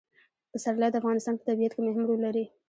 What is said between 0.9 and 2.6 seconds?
د افغانستان په طبیعت کې مهم رول لري.